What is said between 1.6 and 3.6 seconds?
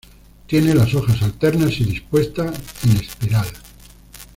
y dispuestas en espiral.